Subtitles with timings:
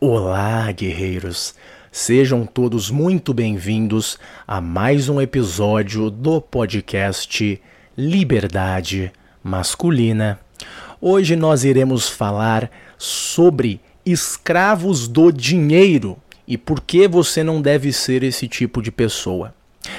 [0.00, 1.56] Olá, guerreiros!
[1.90, 7.60] Sejam todos muito bem-vindos a mais um episódio do podcast
[7.96, 9.10] Liberdade
[9.42, 10.38] Masculina.
[11.00, 18.22] Hoje nós iremos falar sobre escravos do dinheiro e por que você não deve ser
[18.22, 19.52] esse tipo de pessoa.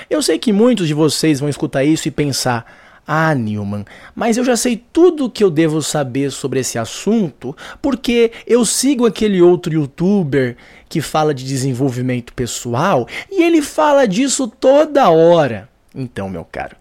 [0.09, 4.45] Eu sei que muitos de vocês vão escutar isso e pensar: ah, Newman, mas eu
[4.45, 9.41] já sei tudo o que eu devo saber sobre esse assunto porque eu sigo aquele
[9.41, 10.55] outro youtuber
[10.87, 15.67] que fala de desenvolvimento pessoal e ele fala disso toda hora.
[15.95, 16.75] Então, meu caro,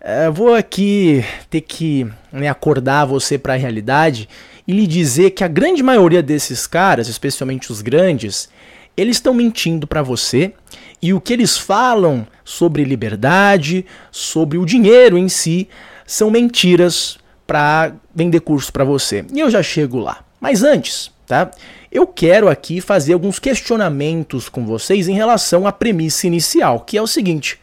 [0.00, 4.30] eh, vou aqui ter que né, acordar você para a realidade
[4.66, 8.48] e lhe dizer que a grande maioria desses caras, especialmente os grandes,
[8.96, 10.54] eles estão mentindo para você
[11.00, 15.68] e o que eles falam sobre liberdade, sobre o dinheiro em si,
[16.06, 19.24] são mentiras para vender curso para você.
[19.32, 20.24] E eu já chego lá.
[20.40, 21.50] Mas antes, tá?
[21.90, 27.02] Eu quero aqui fazer alguns questionamentos com vocês em relação à premissa inicial, que é
[27.02, 27.60] o seguinte: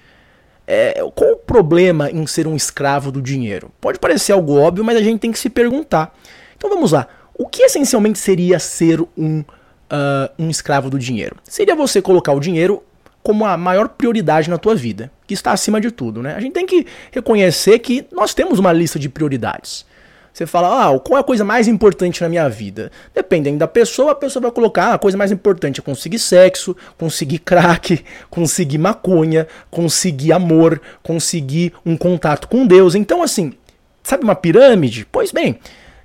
[0.66, 3.72] é, qual o problema em ser um escravo do dinheiro?
[3.80, 6.16] Pode parecer algo óbvio, mas a gente tem que se perguntar.
[6.56, 7.08] Então vamos lá.
[7.36, 11.36] O que essencialmente seria ser um, uh, um escravo do dinheiro?
[11.44, 12.84] Seria você colocar o dinheiro
[13.24, 16.36] como a maior prioridade na tua vida, que está acima de tudo, né?
[16.36, 19.86] A gente tem que reconhecer que nós temos uma lista de prioridades.
[20.34, 22.92] Você fala, ah, qual é a coisa mais importante na minha vida?
[23.14, 26.76] Dependendo da pessoa, a pessoa vai colocar ah, a coisa mais importante é conseguir sexo,
[26.98, 32.96] conseguir crack, conseguir maconha, conseguir amor, conseguir um contato com Deus.
[32.96, 33.54] Então, assim,
[34.02, 35.08] sabe uma pirâmide?
[35.12, 35.60] Pois bem,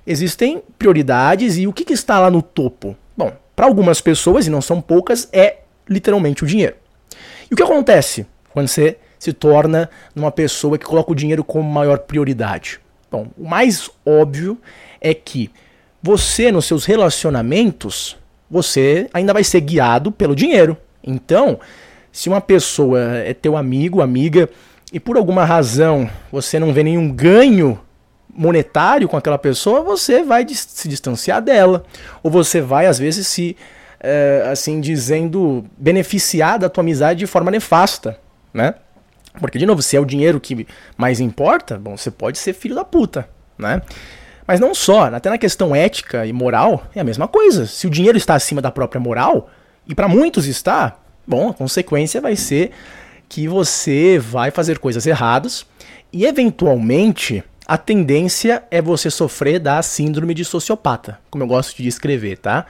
[0.05, 2.95] existem prioridades e o que, que está lá no topo?
[3.17, 5.57] Bom, para algumas pessoas, e não são poucas, é
[5.89, 6.75] literalmente o dinheiro.
[7.49, 11.69] E o que acontece quando você se torna uma pessoa que coloca o dinheiro como
[11.69, 12.79] maior prioridade?
[13.11, 14.57] Bom, o mais óbvio
[15.01, 15.49] é que
[16.01, 18.17] você nos seus relacionamentos,
[18.49, 20.77] você ainda vai ser guiado pelo dinheiro.
[21.03, 21.59] Então,
[22.11, 24.49] se uma pessoa é teu amigo, amiga,
[24.93, 27.79] e por alguma razão você não vê nenhum ganho
[28.33, 31.83] monetário com aquela pessoa, você vai se distanciar dela.
[32.23, 33.57] Ou você vai, às vezes, se
[33.99, 38.19] é, assim, dizendo, beneficiar da tua amizade de forma nefasta,
[38.53, 38.75] né?
[39.39, 40.65] Porque, de novo, se é o dinheiro que
[40.97, 43.81] mais importa, bom, você pode ser filho da puta, né?
[44.47, 47.67] Mas não só, até na questão ética e moral, é a mesma coisa.
[47.67, 49.49] Se o dinheiro está acima da própria moral,
[49.87, 52.71] e para muitos está, bom, a consequência vai ser
[53.27, 55.65] que você vai fazer coisas erradas
[56.11, 61.83] e, eventualmente, a tendência é você sofrer da síndrome de sociopata, como eu gosto de
[61.83, 62.65] descrever, tá?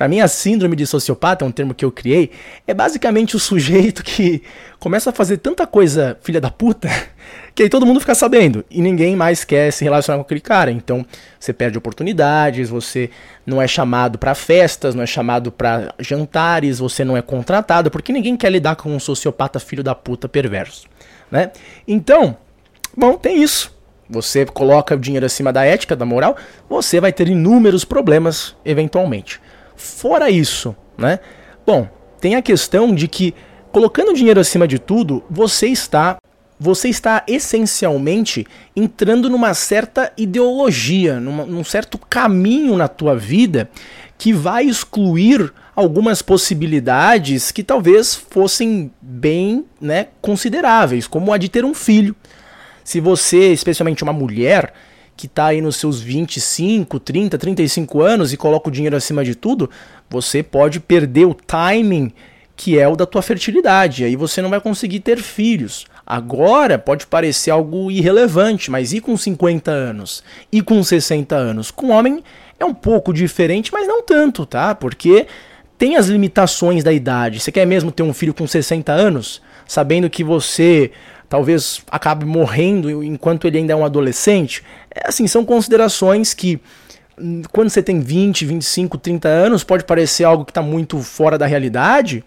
[0.00, 2.30] Para mim, a síndrome de sociopata, é um termo que eu criei,
[2.66, 4.42] é basicamente o sujeito que
[4.78, 6.88] começa a fazer tanta coisa filha da puta
[7.54, 10.70] que aí todo mundo fica sabendo e ninguém mais quer se relacionar com aquele cara.
[10.70, 11.04] Então,
[11.38, 13.10] você perde oportunidades, você
[13.44, 18.10] não é chamado para festas, não é chamado para jantares, você não é contratado, porque
[18.10, 20.88] ninguém quer lidar com um sociopata filho da puta perverso,
[21.30, 21.50] né?
[21.86, 22.38] Então,
[22.96, 23.70] bom, tem isso.
[24.08, 26.38] Você coloca o dinheiro acima da ética, da moral,
[26.70, 29.38] você vai ter inúmeros problemas eventualmente.
[29.80, 31.18] Fora isso, né?
[31.66, 31.88] Bom,
[32.20, 33.34] tem a questão de que
[33.72, 36.18] colocando dinheiro acima de tudo, você está
[36.62, 38.46] você está essencialmente
[38.76, 43.70] entrando numa certa ideologia, numa, num certo caminho na tua vida
[44.18, 51.64] que vai excluir algumas possibilidades que talvez fossem bem né, consideráveis, como a de ter
[51.64, 52.14] um filho.
[52.84, 54.74] Se você, especialmente uma mulher,
[55.20, 59.34] que está aí nos seus 25, 30, 35 anos e coloca o dinheiro acima de
[59.34, 59.68] tudo,
[60.08, 62.10] você pode perder o timing
[62.56, 64.02] que é o da tua fertilidade.
[64.02, 65.86] Aí você não vai conseguir ter filhos.
[66.06, 70.24] Agora pode parecer algo irrelevante, mas e com 50 anos?
[70.50, 71.70] E com 60 anos?
[71.70, 72.24] Com homem
[72.58, 74.74] é um pouco diferente, mas não tanto, tá?
[74.74, 75.26] Porque
[75.76, 77.40] tem as limitações da idade.
[77.40, 80.90] Você quer mesmo ter um filho com 60 anos, sabendo que você
[81.30, 84.64] talvez acabe morrendo enquanto ele ainda é um adolescente.
[84.92, 86.60] É, assim, são considerações que
[87.16, 91.38] hum, quando você tem 20, 25, 30 anos, pode parecer algo que está muito fora
[91.38, 92.24] da realidade,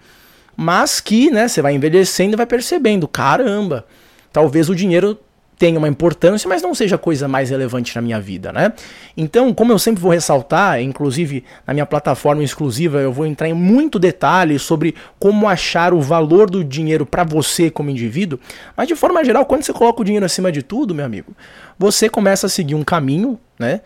[0.56, 3.86] mas que, né, você vai envelhecendo e vai percebendo, caramba,
[4.32, 5.20] talvez o dinheiro
[5.64, 8.74] tenha uma importância, mas não seja a coisa mais relevante na minha vida, né?
[9.16, 13.54] Então, como eu sempre vou ressaltar, inclusive na minha plataforma exclusiva, eu vou entrar em
[13.54, 18.38] muito detalhe sobre como achar o valor do dinheiro para você como indivíduo,
[18.76, 21.34] mas de forma geral, quando você coloca o dinheiro acima de tudo, meu amigo,
[21.80, 23.80] você começa a seguir um caminho, né,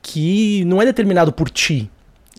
[0.00, 1.90] que não é determinado por ti,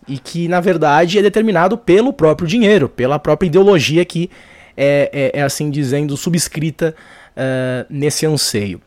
[0.07, 4.29] e que na verdade é determinado pelo próprio dinheiro, pela própria ideologia que
[4.77, 6.95] é, é, é assim dizendo subscrita
[7.89, 8.81] nesse anseio.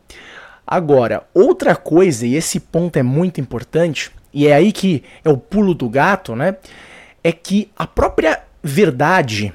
[0.65, 5.37] Agora, outra coisa, e esse ponto é muito importante, e é aí que é o
[5.37, 6.55] pulo do gato, né?
[7.23, 9.53] é que a própria verdade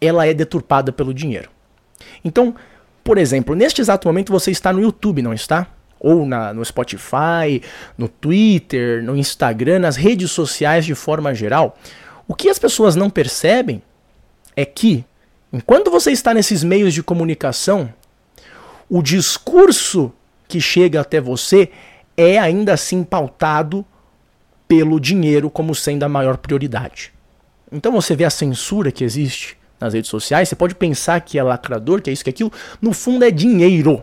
[0.00, 1.50] ela é deturpada pelo dinheiro.
[2.24, 2.54] Então,
[3.04, 5.66] por exemplo, neste exato momento você está no YouTube, não está?
[5.98, 7.62] Ou na, no Spotify,
[7.98, 11.76] no Twitter, no Instagram, nas redes sociais de forma geral.
[12.26, 13.82] O que as pessoas não percebem
[14.56, 15.04] é que,
[15.52, 17.92] enquanto você está nesses meios de comunicação,
[18.88, 20.12] o discurso
[20.48, 21.70] que chega até você
[22.16, 23.84] é ainda assim pautado
[24.66, 27.12] pelo dinheiro como sendo a maior prioridade.
[27.72, 31.42] Então você vê a censura que existe nas redes sociais, você pode pensar que é
[31.42, 34.02] lacrador, que é isso, que é aquilo, no fundo é dinheiro.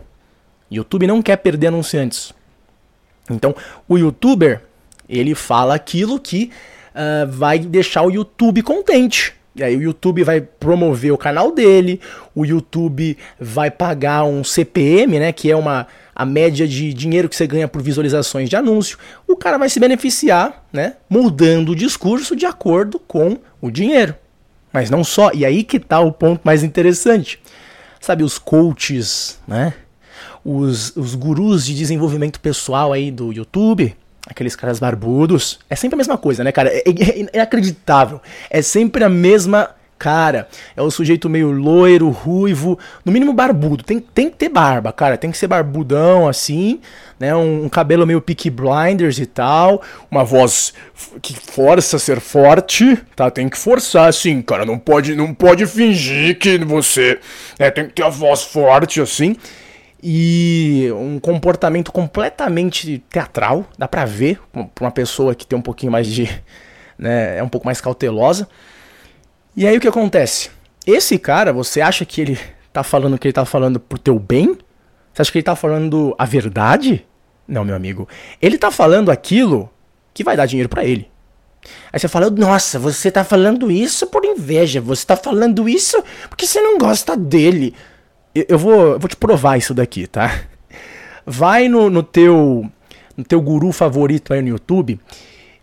[0.70, 2.34] YouTube não quer perder anunciantes.
[3.30, 3.54] Então,
[3.86, 4.62] o youtuber,
[5.08, 6.50] ele fala aquilo que
[6.90, 9.37] uh, vai deixar o YouTube contente.
[9.58, 12.00] E aí o YouTube vai promover o canal dele,
[12.34, 17.36] o YouTube vai pagar um CPM, né, que é uma a média de dinheiro que
[17.36, 18.98] você ganha por visualizações de anúncio.
[19.26, 24.14] O cara vai se beneficiar, né, mudando o discurso de acordo com o dinheiro.
[24.72, 27.40] Mas não só, e aí que tá o ponto mais interessante.
[28.00, 29.74] Sabe os coaches, né?
[30.44, 33.96] Os, os gurus de desenvolvimento pessoal aí do YouTube,
[34.28, 35.58] aqueles caras barbudos.
[35.68, 36.68] É sempre a mesma coisa, né, cara?
[36.68, 38.20] É, é, é inacreditável.
[38.50, 40.48] É sempre a mesma cara.
[40.76, 43.82] É o sujeito meio loiro, ruivo, no mínimo barbudo.
[43.82, 45.16] Tem, tem que ter barba, cara.
[45.16, 46.80] Tem que ser barbudão assim,
[47.18, 47.34] né?
[47.34, 49.82] Um, um cabelo meio Peaky Blinders e tal.
[50.10, 50.72] Uma voz
[51.20, 53.30] que força ser forte, tá?
[53.30, 54.64] Tem que forçar assim, cara.
[54.64, 57.18] Não pode, não pode fingir que você
[57.58, 59.36] é, tem que ter a voz forte assim
[60.02, 65.92] e um comportamento completamente teatral, dá pra ver, pra uma pessoa que tem um pouquinho
[65.92, 66.28] mais de.
[66.98, 68.48] Né, é um pouco mais cautelosa.
[69.56, 70.50] E aí o que acontece?
[70.84, 72.36] Esse cara, você acha que ele
[72.72, 74.58] tá falando que ele tá falando pro teu bem?
[75.12, 77.06] Você acha que ele tá falando a verdade?
[77.46, 78.08] Não, meu amigo.
[78.42, 79.70] Ele tá falando aquilo
[80.12, 81.08] que vai dar dinheiro para ele.
[81.92, 86.46] Aí você fala, nossa, você tá falando isso por inveja, você tá falando isso porque
[86.46, 87.74] você não gosta dele
[88.48, 90.42] eu vou, eu vou te provar isso daqui, tá?
[91.24, 92.70] Vai no, no, teu,
[93.16, 94.98] no teu guru favorito aí no YouTube,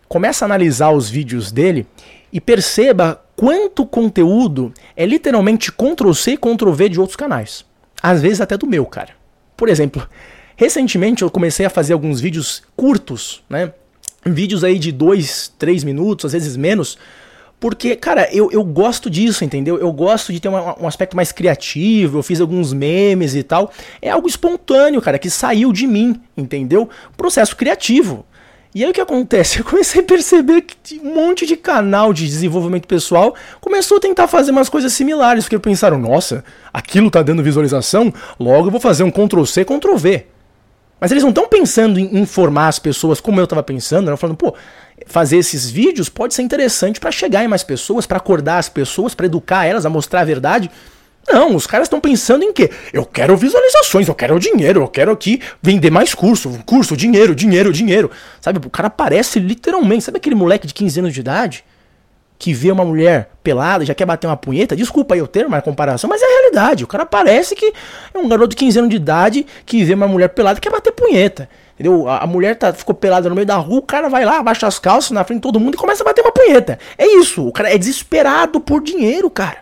[0.07, 1.85] começa a analisar os vídeos dele
[2.31, 7.65] e perceba quanto conteúdo é literalmente Ctrl-C e Ctrl-V de outros canais.
[8.01, 9.09] Às vezes até do meu, cara.
[9.57, 10.07] Por exemplo,
[10.55, 13.73] recentemente eu comecei a fazer alguns vídeos curtos, né?
[14.25, 16.97] Vídeos aí de 2, 3 minutos, às vezes menos,
[17.59, 19.77] porque, cara, eu, eu gosto disso, entendeu?
[19.77, 23.71] Eu gosto de ter uma, um aspecto mais criativo, eu fiz alguns memes e tal.
[24.01, 26.89] É algo espontâneo, cara, que saiu de mim, entendeu?
[27.15, 28.25] Processo criativo.
[28.75, 29.59] E aí o que acontece?
[29.59, 34.27] Eu comecei a perceber que um monte de canal de desenvolvimento pessoal começou a tentar
[34.27, 36.43] fazer umas coisas similares, porque pensaram, nossa,
[36.73, 40.25] aquilo tá dando visualização, logo eu vou fazer um Ctrl C, Ctrl V.
[40.99, 44.17] Mas eles não estão pensando em informar as pessoas como eu estava pensando, né?
[44.17, 44.53] falando, pô,
[45.05, 49.13] fazer esses vídeos pode ser interessante para chegar em mais pessoas, para acordar as pessoas,
[49.13, 50.69] para educar elas, a mostrar a verdade.
[51.27, 52.69] Não, os caras estão pensando em quê?
[52.93, 57.73] Eu quero visualizações, eu quero dinheiro, eu quero aqui vender mais curso, curso, dinheiro, dinheiro,
[57.73, 58.11] dinheiro.
[58.39, 61.65] Sabe, o cara aparece literalmente, sabe aquele moleque de 15 anos de idade
[62.37, 64.75] que vê uma mulher pelada e já quer bater uma punheta?
[64.75, 66.83] Desculpa aí eu ter uma comparação, mas é a realidade.
[66.83, 67.73] O cara parece que
[68.13, 70.71] é um garoto de 15 anos de idade que vê uma mulher pelada e quer
[70.71, 71.49] bater punheta.
[71.75, 72.07] Entendeu?
[72.07, 74.65] A, a mulher tá, ficou pelada no meio da rua, o cara vai lá, abaixa
[74.65, 76.79] as calças na frente de todo mundo e começa a bater uma punheta.
[76.97, 77.45] É isso.
[77.45, 79.59] O cara é desesperado por dinheiro, cara.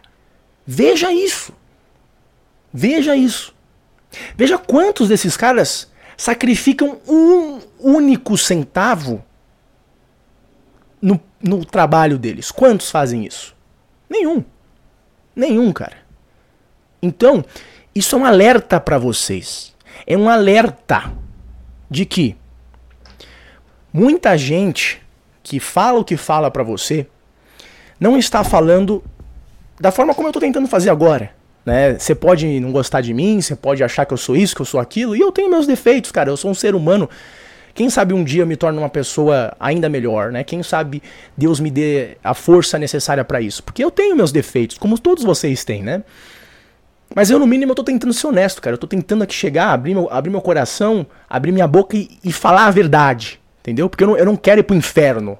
[0.66, 1.52] Veja isso.
[2.72, 3.54] Veja isso.
[4.36, 9.24] Veja quantos desses caras sacrificam um único centavo
[11.02, 12.52] no, no trabalho deles.
[12.52, 13.56] Quantos fazem isso?
[14.08, 14.44] Nenhum.
[15.36, 15.98] Nenhum, cara.
[17.02, 17.44] Então,
[17.94, 19.74] isso é um alerta para vocês.
[20.06, 21.12] É um alerta
[21.94, 22.36] de que
[23.94, 25.00] muita gente
[25.44, 27.06] que fala o que fala para você
[28.00, 29.04] não está falando
[29.80, 31.30] da forma como eu tô tentando fazer agora.
[31.64, 31.94] Né?
[32.00, 34.66] Você pode não gostar de mim, você pode achar que eu sou isso, que eu
[34.66, 36.32] sou aquilo, e eu tenho meus defeitos, cara.
[36.32, 37.08] Eu sou um ser humano.
[37.76, 40.44] Quem sabe um dia eu me torne uma pessoa ainda melhor, né?
[40.44, 41.02] Quem sabe
[41.38, 43.62] Deus me dê a força necessária para isso.
[43.62, 46.04] Porque eu tenho meus defeitos, como todos vocês têm, né?
[47.16, 48.74] Mas eu, no mínimo, eu tô tentando ser honesto, cara.
[48.74, 52.32] Eu tô tentando aqui chegar, abrir meu, abrir meu coração, abrir minha boca e, e
[52.32, 53.40] falar a verdade.
[53.62, 53.90] Entendeu?
[53.90, 55.38] Porque eu não, eu não quero ir pro inferno.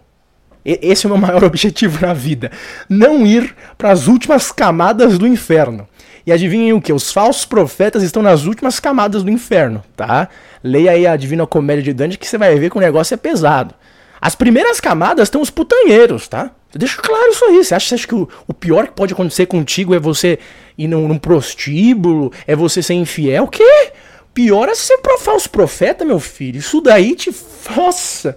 [0.66, 2.52] E, esse é o meu maior objetivo na vida.
[2.88, 5.88] Não ir para as últimas camadas do inferno.
[6.26, 6.94] E adivinhem o que?
[6.94, 10.30] Os falsos profetas estão nas últimas camadas do inferno, tá?
[10.64, 13.18] Leia aí a Divina Comédia de Dante que você vai ver que o negócio é
[13.18, 13.76] pesado.
[14.22, 16.52] As primeiras camadas estão os putanheiros, tá?
[16.78, 17.64] Deixa claro isso aí.
[17.64, 20.40] Você acha, você acha que o, o, pior que pode acontecer contigo é você
[20.78, 22.32] ir num, num prostíbulo?
[22.48, 23.44] É você ser infiel?
[23.44, 23.92] O quê?
[24.34, 26.58] Pior é ser falso profeta, meu filho.
[26.58, 27.34] Isso daí te.
[27.76, 28.36] Nossa!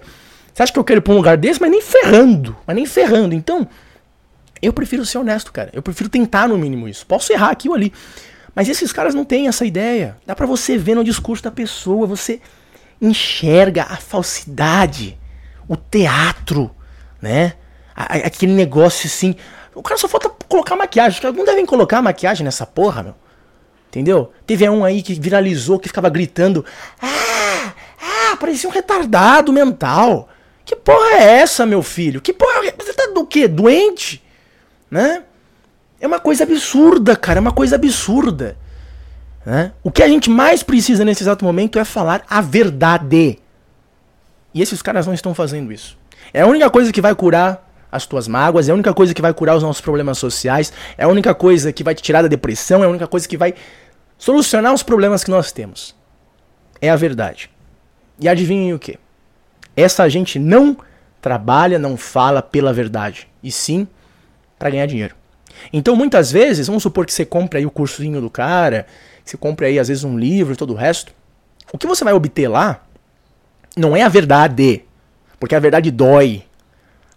[0.53, 1.59] Você acha que eu quero ir pra um lugar desse?
[1.59, 2.55] Mas nem ferrando.
[2.65, 3.33] Mas nem ferrando.
[3.33, 3.67] Então,
[4.61, 5.69] eu prefiro ser honesto, cara.
[5.73, 7.05] Eu prefiro tentar no mínimo isso.
[7.05, 7.91] Posso errar aqui ou ali.
[8.53, 10.17] Mas esses caras não têm essa ideia.
[10.25, 12.41] Dá para você ver no discurso da pessoa, você
[12.99, 15.17] enxerga a falsidade,
[15.67, 16.71] o teatro,
[17.21, 17.53] né?
[17.97, 19.35] Aquele negócio assim.
[19.73, 21.19] O cara só falta colocar maquiagem.
[21.35, 23.15] Não devem colocar maquiagem nessa porra, meu.
[23.89, 24.31] Entendeu?
[24.45, 26.63] Teve um aí que viralizou, que ficava gritando.
[27.01, 27.73] Ah!
[27.99, 28.37] Ah!
[28.37, 30.29] Parecia um retardado mental.
[30.63, 32.21] Que porra é essa, meu filho?
[32.21, 32.73] Que porra é?
[32.77, 33.47] Você tá do quê?
[33.47, 34.23] Doente?
[34.91, 35.23] Né?
[35.99, 37.39] É uma coisa absurda, cara.
[37.39, 38.57] É uma coisa absurda.
[39.43, 39.71] Né?
[39.81, 43.39] O que a gente mais precisa nesse exato momento é falar a verdade.
[44.53, 45.97] E esses caras não estão fazendo isso.
[46.33, 49.21] É a única coisa que vai curar as tuas mágoas, é a única coisa que
[49.21, 52.27] vai curar os nossos problemas sociais, é a única coisa que vai te tirar da
[52.27, 53.53] depressão, é a única coisa que vai
[54.17, 55.95] solucionar os problemas que nós temos.
[56.81, 57.49] É a verdade.
[58.19, 58.99] E adivinhem o que?
[59.75, 60.77] Essa gente não
[61.21, 63.87] trabalha, não fala pela verdade, e sim
[64.57, 65.15] para ganhar dinheiro.
[65.71, 68.85] Então, muitas vezes, vamos supor que você compre aí o cursinho do cara,
[69.23, 71.11] que você compre aí às vezes um livro e todo o resto.
[71.71, 72.83] O que você vai obter lá
[73.75, 74.83] não é a verdade,
[75.39, 76.43] porque a verdade dói,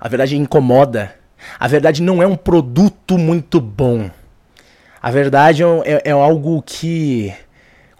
[0.00, 1.14] a verdade incomoda,
[1.58, 4.10] a verdade não é um produto muito bom.
[5.02, 7.34] A verdade é, é, é algo que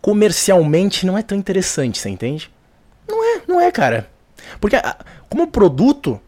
[0.01, 2.51] comercialmente não é tão interessante, você entende?
[3.07, 4.09] Não é, não é, cara.
[4.61, 4.77] Porque
[5.29, 6.21] como produto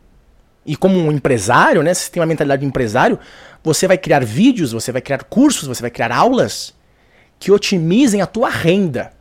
[0.65, 1.95] e como um empresário, né?
[1.95, 3.19] Se você tem uma mentalidade de empresário,
[3.65, 6.75] você vai criar vídeos, você vai criar cursos, você vai criar aulas
[7.39, 9.13] que otimizem a tua renda,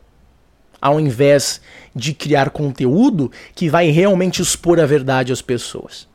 [0.80, 1.60] ao invés
[1.94, 6.11] de criar conteúdo que vai realmente expor a verdade às pessoas.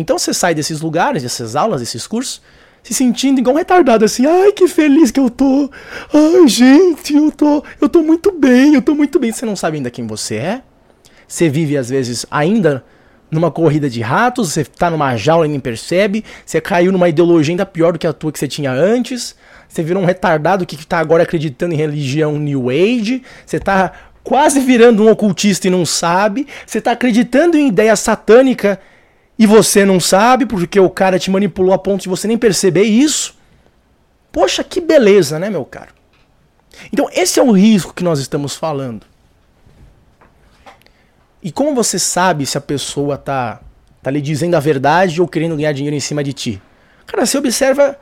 [0.00, 2.40] Então você sai desses lugares, dessas aulas, desses cursos,
[2.82, 5.70] se sentindo igual um retardado assim, ai que feliz que eu tô.
[6.12, 9.32] Ai, gente, eu tô, eu tô muito bem, eu tô muito bem.
[9.32, 10.62] Você não sabe ainda quem você é?
[11.28, 12.84] Você vive às vezes ainda
[13.30, 17.52] numa corrida de ratos, você tá numa jaula e nem percebe, você caiu numa ideologia
[17.52, 19.36] ainda pior do que a tua que você tinha antes,
[19.68, 23.92] você virou um retardado que tá agora acreditando em religião New Age, você tá
[24.24, 28.80] quase virando um ocultista e não sabe, você tá acreditando em ideia satânica
[29.40, 32.82] e você não sabe porque o cara te manipulou a ponto de você nem perceber
[32.82, 33.34] isso.
[34.30, 35.94] Poxa, que beleza, né, meu caro?
[36.92, 39.06] Então, esse é o risco que nós estamos falando.
[41.42, 43.62] E como você sabe se a pessoa tá,
[44.02, 46.62] tá lhe dizendo a verdade ou querendo ganhar dinheiro em cima de ti?
[47.06, 47.98] Cara, você observa.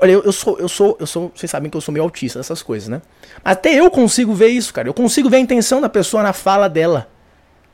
[0.00, 1.32] Olha, eu, eu sou, eu sou, eu sou.
[1.34, 3.02] Vocês sabem que eu sou meio autista dessas coisas, né?
[3.44, 4.88] Até eu consigo ver isso, cara.
[4.88, 7.08] Eu consigo ver a intenção da pessoa na fala dela.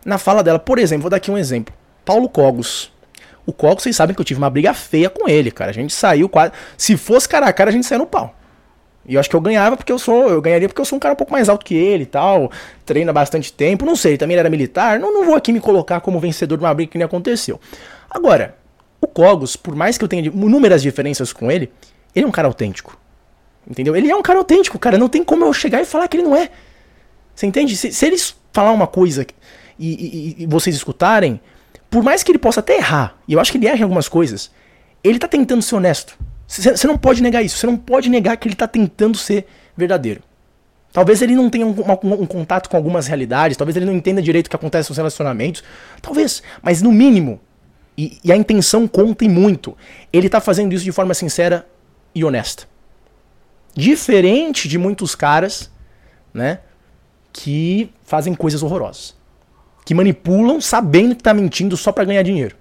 [0.07, 0.59] Na fala dela.
[0.59, 1.76] Por exemplo, vou dar aqui um exemplo.
[2.09, 2.91] Paulo Cogos.
[3.45, 5.71] O Cogos, vocês sabem que eu tive uma briga feia com ele, cara.
[5.71, 6.53] A gente saiu quase.
[6.75, 8.35] Se fosse cara a cara, a gente saiu no pau.
[9.05, 10.27] E eu acho que eu ganhava porque eu sou.
[10.27, 12.50] Eu ganharia porque eu sou um cara um pouco mais alto que ele e tal.
[12.87, 13.85] Treina bastante tempo.
[13.85, 14.99] Não sei, também era militar.
[14.99, 17.61] Não, não vou aqui me colocar como vencedor de uma briga que nem aconteceu.
[18.09, 18.57] Agora,
[19.03, 21.71] o Cogos, por mais que eu tenha inúmeras diferenças com ele,
[22.17, 22.99] ele é um cara autêntico.
[23.69, 23.95] Entendeu?
[23.95, 24.97] Ele é um cara autêntico, cara.
[24.97, 26.49] Não tem como eu chegar e falar que ele não é.
[27.35, 27.77] Você entende?
[27.77, 29.27] Se, se eles falar uma coisa
[29.79, 31.41] e, e, e, vocês escutarem,
[31.90, 34.09] por mais que ele possa até errar, e eu acho que ele erra em algumas
[34.09, 34.50] coisas,
[35.02, 36.18] ele tá tentando ser honesto.
[36.47, 37.59] Você não pode negar isso.
[37.59, 40.23] Você não pode negar que ele está tentando ser verdadeiro.
[40.90, 44.23] Talvez ele não tenha um, um, um, contato com algumas realidades, talvez ele não entenda
[44.23, 45.62] direito o que acontece nos relacionamentos.
[46.00, 47.38] Talvez, mas no mínimo,
[47.97, 49.76] e, e a intenção conta e muito,
[50.11, 51.68] ele está fazendo isso de forma sincera
[52.14, 52.64] e honesta.
[53.75, 55.71] Diferente de muitos caras,
[56.33, 56.61] né,
[57.33, 59.18] que fazem coisas horrorosas.
[59.88, 62.54] Que manipulam sabendo que está mentindo só para ganhar dinheiro.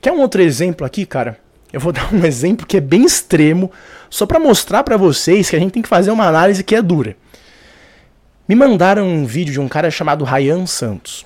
[0.00, 1.38] Quer um outro exemplo aqui, cara?
[1.72, 3.70] Eu vou dar um exemplo que é bem extremo,
[4.10, 6.82] só para mostrar para vocês que a gente tem que fazer uma análise que é
[6.82, 7.16] dura.
[8.48, 11.24] Me mandaram um vídeo de um cara chamado Ryan Santos.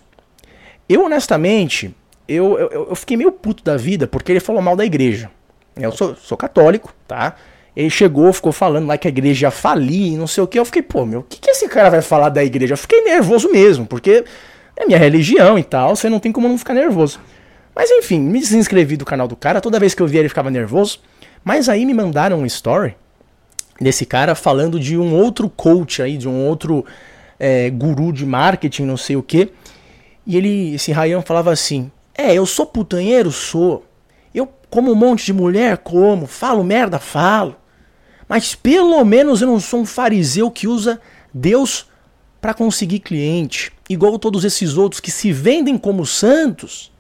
[0.86, 1.96] Eu, honestamente,
[2.28, 5.30] eu, eu, eu fiquei meio puto da vida porque ele falou mal da igreja.
[5.74, 7.36] Eu sou, sou católico, tá?
[7.74, 10.58] Ele chegou, ficou falando lá que a igreja ia falir e não sei o que.
[10.58, 12.74] Eu fiquei, pô, meu, o que, que esse cara vai falar da igreja?
[12.74, 14.22] Eu fiquei nervoso mesmo, porque
[14.76, 17.18] é minha religião e tal, você não tem como não ficar nervoso.
[17.74, 20.50] Mas enfim, me desinscrevi do canal do cara, toda vez que eu via ele ficava
[20.50, 21.00] nervoso.
[21.44, 22.96] Mas aí me mandaram um story
[23.80, 26.84] desse cara falando de um outro coach aí, de um outro
[27.38, 29.52] é, guru de marketing, não sei o que.
[30.26, 33.30] E ele, esse Ryan falava assim: É, eu sou putanheiro?
[33.30, 33.84] Sou.
[34.34, 35.78] Eu como um monte de mulher?
[35.78, 36.26] Como.
[36.26, 36.98] Falo merda?
[36.98, 37.56] Falo.
[38.28, 41.00] Mas pelo menos eu não sou um fariseu que usa
[41.32, 41.86] Deus
[42.40, 43.72] para conseguir cliente.
[43.88, 46.92] Igual todos esses outros que se vendem como santos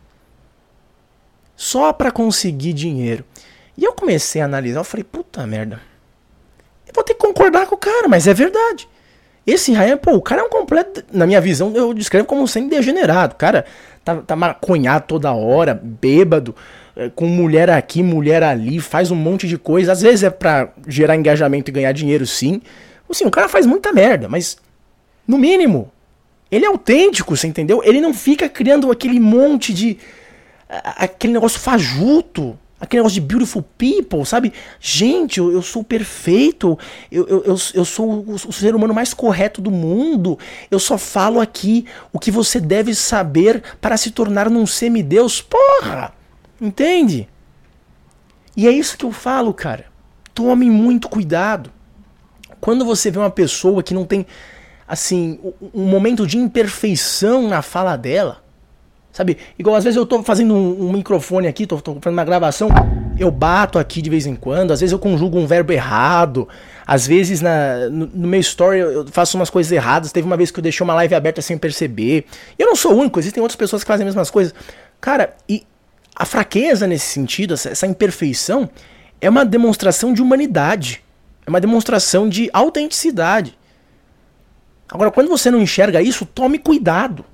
[1.56, 3.24] só para conseguir dinheiro.
[3.76, 5.80] E eu comecei a analisar, eu falei, puta merda.
[6.86, 8.88] Eu vou ter que concordar com o cara, mas é verdade.
[9.46, 11.04] Esse Ryan, pô, o cara é um completo.
[11.12, 13.34] Na minha visão, eu descrevo como sendo degenerado.
[13.34, 13.64] O cara
[14.04, 16.54] tá, tá maconhado toda hora, bêbado,
[16.96, 19.92] é, com mulher aqui, mulher ali, faz um monte de coisa.
[19.92, 22.60] Às vezes é pra gerar engajamento e ganhar dinheiro, sim.
[23.08, 24.56] Assim, o cara faz muita merda, mas
[25.28, 25.92] no mínimo,
[26.50, 27.82] ele é autêntico, você entendeu?
[27.84, 29.98] Ele não fica criando aquele monte de.
[30.68, 32.58] aquele negócio fajuto.
[32.78, 34.52] Aquele negócio de beautiful people, sabe?
[34.78, 36.78] Gente, eu, eu sou perfeito.
[37.10, 40.38] Eu, eu, eu, sou o, ser humano mais correto do mundo.
[40.70, 45.40] Eu só falo aqui o que você deve saber para se tornar num semideus.
[45.40, 46.12] Porra!
[46.60, 47.26] Entende?
[48.54, 49.86] E é isso que eu falo, cara.
[50.34, 51.72] Tome muito cuidado.
[52.60, 54.26] Quando você vê uma pessoa que não tem,
[54.86, 55.38] assim,
[55.74, 58.42] um momento de imperfeição na fala dela,
[59.16, 59.38] Sabe?
[59.58, 62.68] Igual às vezes eu tô fazendo um, um microfone aqui, tô, tô, fazendo uma gravação,
[63.18, 66.46] eu bato aqui de vez em quando, às vezes eu conjugo um verbo errado,
[66.86, 70.12] às vezes na, no, no meu story eu faço umas coisas erradas.
[70.12, 72.26] Teve uma vez que eu deixei uma live aberta sem perceber.
[72.58, 74.54] Eu não sou o único, existem outras pessoas que fazem as mesmas coisas.
[75.00, 75.66] Cara, e
[76.14, 78.68] a fraqueza nesse sentido, essa, essa imperfeição,
[79.18, 81.02] é uma demonstração de humanidade.
[81.46, 83.56] É uma demonstração de autenticidade.
[84.88, 87.24] Agora, quando você não enxerga isso, tome cuidado.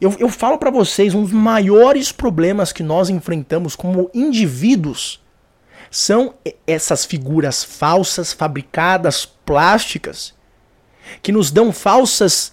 [0.00, 5.20] Eu, eu falo para vocês, um dos maiores problemas que nós enfrentamos como indivíduos
[5.90, 6.34] são
[6.66, 10.32] essas figuras falsas, fabricadas, plásticas,
[11.22, 12.52] que nos dão falsas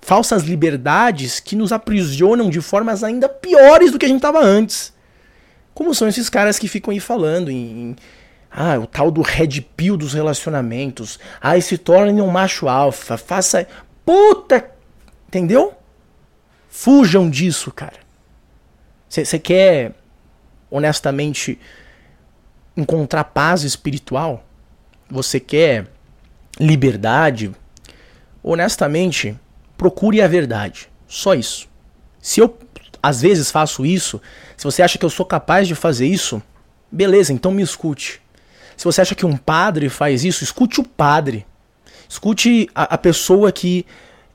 [0.00, 4.92] falsas liberdades que nos aprisionam de formas ainda piores do que a gente estava antes.
[5.72, 7.96] Como são esses caras que ficam aí falando em, em
[8.56, 11.18] ah, o tal do red pill dos relacionamentos.
[11.40, 13.66] Ah, se torne um macho alfa, faça
[14.06, 14.70] puta,
[15.26, 15.74] entendeu?
[16.68, 17.98] Fujam disso, cara.
[19.08, 19.94] Você quer,
[20.70, 21.58] honestamente,
[22.76, 24.44] encontrar paz espiritual?
[25.10, 25.88] Você quer
[26.58, 27.52] liberdade?
[28.42, 29.36] Honestamente,
[29.76, 30.88] procure a verdade.
[31.08, 31.68] Só isso.
[32.20, 32.56] Se eu
[33.02, 34.20] às vezes faço isso,
[34.56, 36.42] se você acha que eu sou capaz de fazer isso,
[36.90, 38.23] beleza, então me escute.
[38.76, 41.46] Se você acha que um padre faz isso, escute o padre.
[42.08, 43.86] Escute a, a pessoa que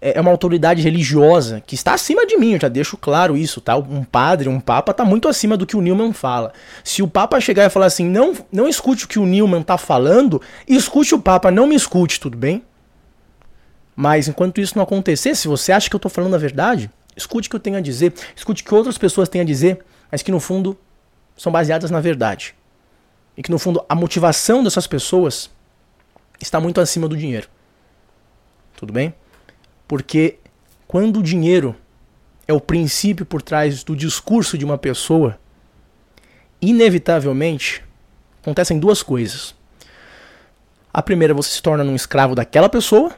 [0.01, 3.61] é, é uma autoridade religiosa que está acima de mim, eu já deixo claro isso,
[3.61, 3.75] tá?
[3.77, 6.53] Um padre, um papa está muito acima do que o Newman fala.
[6.83, 9.77] Se o papa chegar e falar assim, não, não escute o que o Newman está
[9.77, 12.63] falando, escute o papa, não me escute, tudo bem?
[13.95, 17.47] Mas enquanto isso não acontecer, se você acha que eu estou falando a verdade, escute
[17.47, 20.21] o que eu tenho a dizer, escute o que outras pessoas têm a dizer, mas
[20.21, 20.77] que no fundo
[21.35, 22.55] são baseadas na verdade.
[23.35, 25.49] E que no fundo a motivação dessas pessoas
[26.41, 27.47] está muito acima do dinheiro.
[28.75, 29.13] Tudo bem?
[29.87, 30.39] Porque
[30.87, 31.75] quando o dinheiro
[32.47, 35.39] é o princípio por trás do discurso de uma pessoa,
[36.61, 37.83] inevitavelmente
[38.41, 39.55] acontecem duas coisas.
[40.93, 43.15] A primeira, você se torna um escravo daquela pessoa,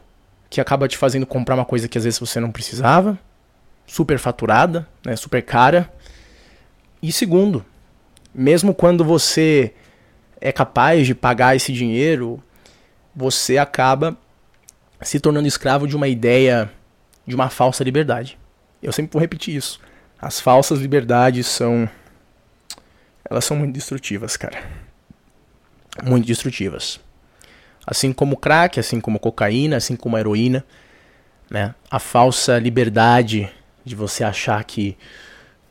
[0.49, 3.17] que acaba te fazendo comprar uma coisa que às vezes você não precisava,
[3.87, 5.91] super faturada, né, super cara.
[7.01, 7.65] E segundo,
[8.35, 9.73] mesmo quando você
[10.41, 12.43] é capaz de pagar esse dinheiro,
[13.15, 14.17] você acaba
[15.01, 16.69] se tornando escravo de uma ideia
[17.25, 18.37] de uma falsa liberdade.
[18.81, 19.79] Eu sempre vou repetir isso.
[20.19, 21.87] As falsas liberdades são
[23.29, 24.61] elas são muito destrutivas, cara.
[26.03, 26.99] Muito destrutivas.
[27.85, 30.65] Assim como crack, assim como cocaína, assim como heroína,
[31.49, 31.73] né?
[31.89, 33.49] A falsa liberdade
[33.85, 34.97] de você achar que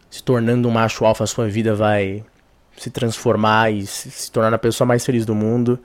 [0.09, 2.25] se tornando um macho alfa a sua vida vai
[2.77, 5.79] se transformar e se tornar a pessoa mais feliz do mundo,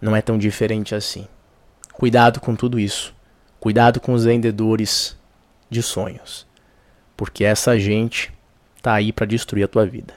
[0.00, 1.26] não é tão diferente assim.
[1.92, 3.14] Cuidado com tudo isso.
[3.60, 5.16] Cuidado com os vendedores
[5.70, 6.46] de sonhos.
[7.16, 8.32] Porque essa gente
[8.82, 10.14] tá aí para destruir a tua vida.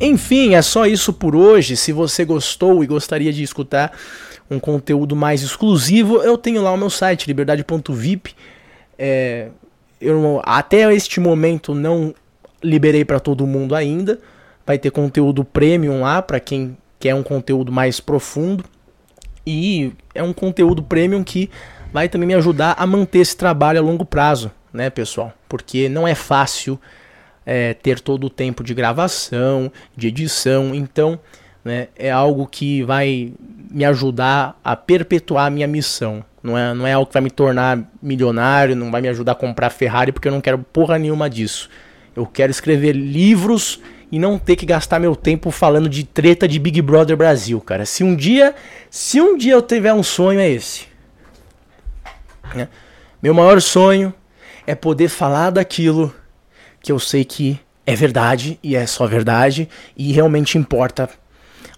[0.00, 1.76] Enfim, é só isso por hoje.
[1.76, 3.92] Se você gostou e gostaria de escutar
[4.50, 8.34] um conteúdo mais exclusivo, eu tenho lá o meu site, liberdade.vip.
[8.98, 9.48] É,
[10.00, 12.14] eu até este momento não
[12.62, 14.20] liberei para todo mundo ainda.
[14.66, 18.64] Vai ter conteúdo premium lá para quem quer um conteúdo mais profundo.
[19.46, 21.50] E é um conteúdo premium que
[21.92, 25.32] vai também me ajudar a manter esse trabalho a longo prazo, né, pessoal?
[25.48, 26.80] Porque não é fácil
[27.44, 31.20] é, ter todo o tempo de gravação, de edição, então
[31.64, 33.32] né, é algo que vai
[33.70, 36.24] me ajudar a perpetuar a minha missão.
[36.42, 39.36] Não é, não é algo que vai me tornar milionário, não vai me ajudar a
[39.36, 41.68] comprar Ferrari, porque eu não quero porra nenhuma disso.
[42.14, 46.58] Eu quero escrever livros e não ter que gastar meu tempo falando de treta de
[46.58, 47.84] Big Brother Brasil, cara.
[47.84, 48.54] Se um dia,
[48.90, 50.86] se um dia eu tiver um sonho é esse.
[52.54, 52.68] Né?
[53.22, 54.12] Meu maior sonho
[54.66, 56.14] é poder falar daquilo
[56.80, 61.08] que eu sei que é verdade e é só verdade e realmente importa,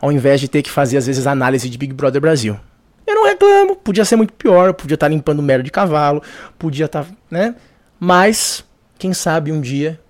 [0.01, 2.59] ao invés de ter que fazer às vezes análise de Big Brother Brasil.
[3.07, 6.23] Eu não reclamo, podia ser muito pior, podia estar tá limpando merda de cavalo,
[6.59, 7.55] podia estar, tá, né?
[7.99, 8.65] Mas,
[8.99, 10.01] quem sabe um dia,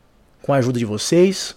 [0.43, 1.55] com a ajuda de vocês,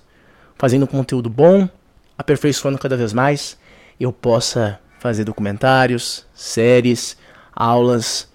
[0.59, 1.69] fazendo conteúdo bom,
[2.17, 3.57] aperfeiçoando cada vez mais,
[3.97, 7.17] eu possa fazer documentários, séries,
[7.55, 8.29] aulas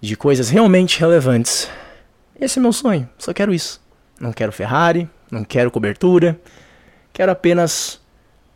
[0.00, 1.70] de coisas realmente relevantes.
[2.38, 3.80] Esse é meu sonho, só quero isso.
[4.20, 6.38] Não quero Ferrari, não quero cobertura,
[7.12, 8.00] quero apenas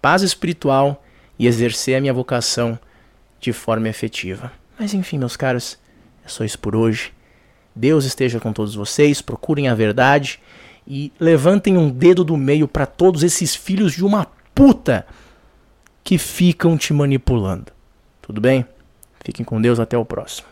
[0.00, 1.04] paz espiritual
[1.38, 2.76] e exercer a minha vocação
[3.38, 4.50] de forma efetiva.
[4.76, 5.78] Mas enfim, meus caros,
[6.24, 7.12] é só isso por hoje.
[7.74, 10.40] Deus esteja com todos vocês, procurem a verdade
[10.86, 15.06] e levantem um dedo do meio para todos esses filhos de uma puta
[16.02, 17.72] que ficam te manipulando.
[18.20, 18.66] Tudo bem?
[19.24, 20.51] Fiquem com Deus, até o próximo.